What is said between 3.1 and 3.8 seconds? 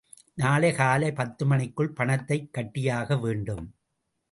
வேண்டும்.